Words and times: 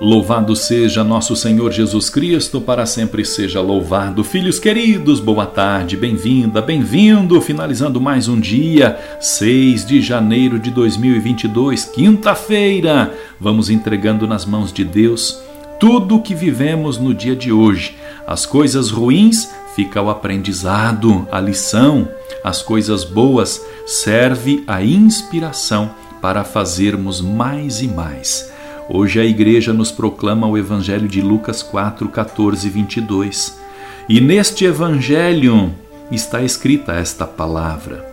Louvado 0.00 0.54
seja 0.54 1.02
nosso 1.02 1.34
Senhor 1.34 1.72
Jesus 1.72 2.08
Cristo, 2.08 2.60
para 2.60 2.86
sempre 2.86 3.24
seja 3.24 3.60
louvado. 3.60 4.22
Filhos 4.22 4.60
queridos, 4.60 5.18
boa 5.18 5.44
tarde, 5.44 5.96
bem-vinda, 5.96 6.62
bem-vindo. 6.62 7.40
Finalizando 7.40 8.00
mais 8.00 8.28
um 8.28 8.38
dia, 8.38 8.96
6 9.18 9.84
de 9.84 10.00
janeiro 10.00 10.56
de 10.56 10.70
2022, 10.70 11.84
quinta-feira. 11.86 13.12
Vamos 13.40 13.70
entregando 13.70 14.28
nas 14.28 14.46
mãos 14.46 14.72
de 14.72 14.84
Deus 14.84 15.42
tudo 15.80 16.14
o 16.14 16.22
que 16.22 16.32
vivemos 16.32 16.96
no 16.96 17.12
dia 17.12 17.34
de 17.34 17.50
hoje. 17.50 17.96
As 18.24 18.46
coisas 18.46 18.90
ruins 18.90 19.50
fica 19.74 20.00
o 20.00 20.10
aprendizado, 20.10 21.26
a 21.32 21.40
lição. 21.40 22.08
As 22.44 22.62
coisas 22.62 23.02
boas 23.02 23.60
serve 23.84 24.62
a 24.64 24.80
inspiração 24.80 25.90
para 26.22 26.44
fazermos 26.44 27.20
mais 27.20 27.82
e 27.82 27.88
mais. 27.88 28.57
Hoje 28.90 29.20
a 29.20 29.24
igreja 29.24 29.70
nos 29.74 29.92
proclama 29.92 30.46
o 30.46 30.56
Evangelho 30.56 31.06
de 31.06 31.20
Lucas 31.20 31.62
4, 31.62 32.08
14 32.08 32.66
e 32.66 32.70
22. 32.70 33.60
E 34.08 34.18
neste 34.18 34.64
Evangelho 34.64 35.74
está 36.10 36.42
escrita 36.42 36.94
esta 36.94 37.26
palavra. 37.26 38.10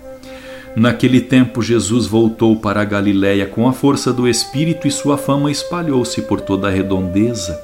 Naquele 0.76 1.22
tempo, 1.22 1.62
Jesus 1.62 2.08
voltou 2.08 2.58
para 2.58 2.82
a 2.82 2.86
Galiléia 2.86 3.46
com 3.46 3.70
a 3.70 3.72
força 3.72 4.12
do 4.12 4.28
Espírito 4.28 4.86
e 4.86 4.92
sua 4.92 5.18
fama 5.18 5.50
espalhou-se 5.50 6.22
por 6.24 6.42
toda 6.42 6.68
a 6.68 6.72
redondeza. 6.72 7.58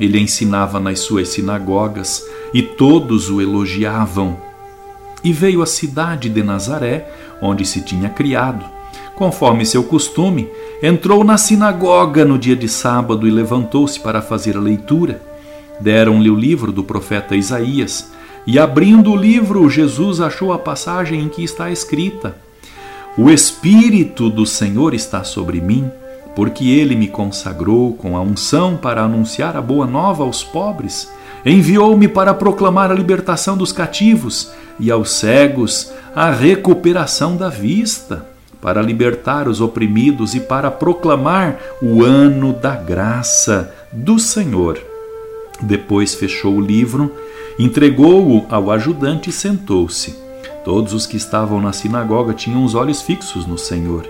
Ele 0.00 0.18
ensinava 0.18 0.80
nas 0.80 0.98
suas 0.98 1.28
sinagogas 1.28 2.20
e 2.52 2.62
todos 2.62 3.30
o 3.30 3.40
elogiavam. 3.40 4.36
E 5.22 5.32
veio 5.32 5.62
à 5.62 5.66
cidade 5.66 6.28
de 6.28 6.42
Nazaré, 6.42 7.08
onde 7.40 7.64
se 7.64 7.80
tinha 7.80 8.08
criado 8.08 8.75
Conforme 9.16 9.64
seu 9.64 9.82
costume, 9.82 10.46
entrou 10.82 11.24
na 11.24 11.38
sinagoga 11.38 12.22
no 12.22 12.38
dia 12.38 12.54
de 12.54 12.68
sábado 12.68 13.26
e 13.26 13.30
levantou-se 13.30 13.98
para 13.98 14.20
fazer 14.20 14.58
a 14.58 14.60
leitura. 14.60 15.22
Deram-lhe 15.80 16.28
o 16.28 16.36
livro 16.36 16.70
do 16.70 16.84
profeta 16.84 17.34
Isaías, 17.34 18.12
e 18.46 18.58
abrindo 18.58 19.10
o 19.10 19.16
livro, 19.16 19.70
Jesus 19.70 20.20
achou 20.20 20.52
a 20.52 20.58
passagem 20.58 21.22
em 21.22 21.30
que 21.30 21.42
está 21.42 21.70
escrita: 21.70 22.36
O 23.16 23.30
Espírito 23.30 24.28
do 24.28 24.44
Senhor 24.44 24.92
está 24.92 25.24
sobre 25.24 25.62
mim, 25.62 25.90
porque 26.34 26.68
ele 26.68 26.94
me 26.94 27.08
consagrou 27.08 27.94
com 27.94 28.18
a 28.18 28.20
unção 28.20 28.76
para 28.76 29.02
anunciar 29.02 29.56
a 29.56 29.62
boa 29.62 29.86
nova 29.86 30.24
aos 30.24 30.44
pobres. 30.44 31.10
Enviou-me 31.42 32.06
para 32.06 32.34
proclamar 32.34 32.90
a 32.90 32.94
libertação 32.94 33.56
dos 33.56 33.72
cativos 33.72 34.52
e 34.78 34.90
aos 34.90 35.10
cegos 35.10 35.90
a 36.14 36.30
recuperação 36.30 37.34
da 37.34 37.48
vista 37.48 38.35
para 38.60 38.82
libertar 38.82 39.48
os 39.48 39.60
oprimidos 39.60 40.34
e 40.34 40.40
para 40.40 40.70
proclamar 40.70 41.58
o 41.82 42.02
ano 42.02 42.52
da 42.52 42.74
graça 42.74 43.72
do 43.92 44.18
Senhor. 44.18 44.78
Depois 45.60 46.14
fechou 46.14 46.56
o 46.56 46.60
livro, 46.60 47.12
entregou-o 47.58 48.44
ao 48.50 48.70
ajudante 48.70 49.30
e 49.30 49.32
sentou-se. 49.32 50.14
Todos 50.64 50.92
os 50.92 51.06
que 51.06 51.16
estavam 51.16 51.60
na 51.60 51.72
sinagoga 51.72 52.34
tinham 52.34 52.64
os 52.64 52.74
olhos 52.74 53.02
fixos 53.02 53.46
no 53.46 53.56
Senhor. 53.56 54.04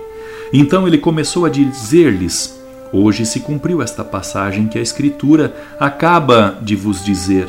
Então 0.53 0.87
ele 0.87 0.99
começou 0.99 1.45
a 1.45 1.51
dizer-lhes: 1.51 2.59
Hoje 2.93 3.27
se 3.27 3.41
cumpriu 3.41 3.83
esta 3.83 4.05
passagem 4.05 4.67
que 4.67 4.79
a 4.79 4.83
Escritura 4.83 5.55
acaba 5.79 6.59
de 6.63 6.75
vos 6.75 7.05
dizer. 7.05 7.49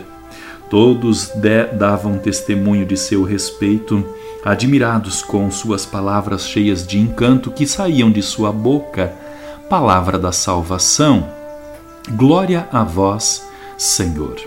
Todos 0.69 1.31
davam 1.77 2.17
testemunho 2.17 2.85
de 2.85 2.97
seu 2.97 3.23
respeito 3.23 4.03
admirados 4.47 5.21
com 5.21 5.51
suas 5.51 5.85
palavras 5.85 6.47
cheias 6.47 6.87
de 6.87 6.97
encanto 6.97 7.51
que 7.51 7.67
saíam 7.67 8.09
de 8.09 8.21
sua 8.23 8.49
boca, 8.49 9.13
palavra 9.69 10.17
da 10.17 10.31
salvação. 10.31 11.27
Glória 12.11 12.65
a 12.71 12.81
vós, 12.81 13.45
Senhor. 13.77 14.37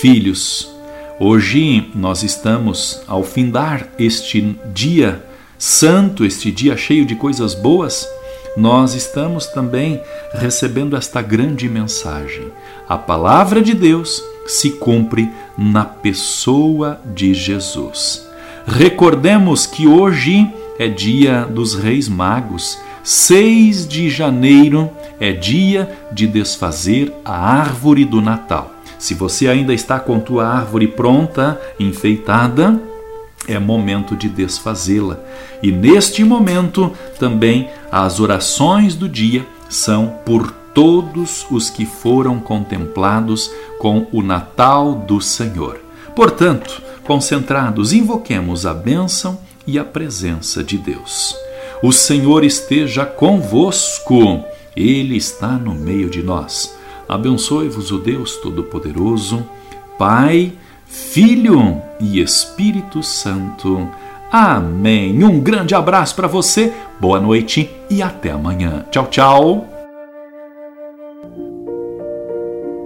Filhos, 0.00 0.70
hoje 1.18 1.90
nós 1.96 2.22
estamos 2.22 3.00
ao 3.08 3.24
findar 3.24 3.88
este 3.98 4.56
dia 4.72 5.24
santo, 5.58 6.24
este 6.24 6.52
dia 6.52 6.76
cheio 6.76 7.04
de 7.04 7.16
coisas 7.16 7.54
boas, 7.54 8.08
nós 8.56 8.94
estamos 8.94 9.48
também 9.48 10.00
recebendo 10.32 10.96
esta 10.96 11.20
grande 11.20 11.68
mensagem. 11.68 12.52
A 12.88 12.96
palavra 12.96 13.60
de 13.60 13.74
Deus 13.74 14.22
se 14.46 14.70
cumpre 14.70 15.28
na 15.56 15.84
pessoa 15.84 17.00
de 17.04 17.34
Jesus. 17.34 18.27
Recordemos 18.68 19.64
que 19.64 19.86
hoje 19.86 20.46
é 20.78 20.88
dia 20.88 21.46
dos 21.46 21.74
Reis 21.74 22.06
Magos. 22.06 22.78
6 23.02 23.88
de 23.88 24.10
janeiro 24.10 24.90
é 25.18 25.32
dia 25.32 25.90
de 26.12 26.26
desfazer 26.26 27.10
a 27.24 27.32
árvore 27.32 28.04
do 28.04 28.20
Natal. 28.20 28.70
Se 28.98 29.14
você 29.14 29.48
ainda 29.48 29.72
está 29.72 29.98
com 29.98 30.20
tua 30.20 30.46
árvore 30.46 30.86
pronta, 30.86 31.58
enfeitada, 31.80 32.78
é 33.48 33.58
momento 33.58 34.14
de 34.14 34.28
desfazê-la. 34.28 35.18
E 35.62 35.72
neste 35.72 36.22
momento 36.22 36.92
também 37.18 37.70
as 37.90 38.20
orações 38.20 38.94
do 38.94 39.08
dia 39.08 39.46
são 39.70 40.18
por 40.26 40.52
todos 40.74 41.46
os 41.50 41.70
que 41.70 41.86
foram 41.86 42.38
contemplados 42.38 43.50
com 43.78 44.06
o 44.12 44.22
Natal 44.22 44.94
do 44.94 45.22
Senhor. 45.22 45.80
Portanto, 46.14 46.82
Concentrados, 47.08 47.94
invoquemos 47.94 48.66
a 48.66 48.74
bênção 48.74 49.38
e 49.66 49.78
a 49.78 49.84
presença 49.84 50.62
de 50.62 50.76
Deus. 50.76 51.34
O 51.82 51.90
Senhor 51.90 52.44
esteja 52.44 53.06
convosco, 53.06 54.44
Ele 54.76 55.16
está 55.16 55.52
no 55.52 55.74
meio 55.74 56.10
de 56.10 56.22
nós. 56.22 56.76
Abençoe-vos 57.08 57.90
o 57.90 57.98
Deus 57.98 58.36
Todo-Poderoso, 58.36 59.42
Pai, 59.98 60.52
Filho 60.84 61.80
e 61.98 62.20
Espírito 62.20 63.02
Santo. 63.02 63.88
Amém. 64.30 65.24
Um 65.24 65.40
grande 65.40 65.74
abraço 65.74 66.14
para 66.14 66.28
você, 66.28 66.74
boa 67.00 67.18
noite 67.18 67.70
e 67.88 68.02
até 68.02 68.32
amanhã. 68.32 68.84
Tchau, 68.90 69.06
tchau. 69.06 69.77